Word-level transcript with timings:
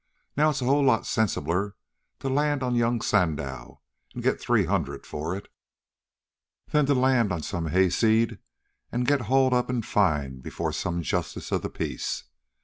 Now, 0.35 0.49
it's 0.49 0.63
a 0.63 0.65
whole 0.65 0.83
lot 0.83 1.05
sensibler 1.05 1.75
to 2.21 2.27
land 2.27 2.63
on 2.63 2.73
Young 2.73 3.01
Sandow 3.01 3.81
an' 4.15 4.21
get 4.23 4.41
three 4.41 4.65
hundred 4.65 5.05
for 5.05 5.35
it, 5.35 5.47
than 6.71 6.87
to 6.87 6.95
land 6.95 7.31
on 7.31 7.43
some 7.43 7.67
hayseed 7.67 8.39
an' 8.91 9.03
get 9.03 9.21
hauled 9.29 9.53
up 9.53 9.69
an' 9.69 9.83
fined 9.83 10.41
before 10.41 10.73
some 10.73 11.03
justice 11.03 11.51
of 11.51 11.61
the 11.61 11.69
peace. 11.69 12.23